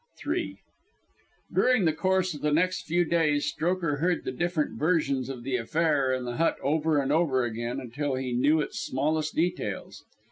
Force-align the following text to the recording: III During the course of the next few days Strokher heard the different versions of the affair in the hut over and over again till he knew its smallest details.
III 0.25 0.57
During 1.53 1.85
the 1.85 1.93
course 1.93 2.33
of 2.33 2.41
the 2.41 2.51
next 2.51 2.87
few 2.87 3.05
days 3.05 3.45
Strokher 3.53 3.99
heard 3.99 4.23
the 4.23 4.31
different 4.31 4.79
versions 4.79 5.29
of 5.29 5.43
the 5.43 5.57
affair 5.57 6.11
in 6.11 6.25
the 6.25 6.37
hut 6.37 6.55
over 6.63 6.99
and 6.99 7.11
over 7.11 7.43
again 7.43 7.87
till 7.93 8.15
he 8.15 8.33
knew 8.33 8.61
its 8.61 8.79
smallest 8.79 9.35
details. 9.35 10.03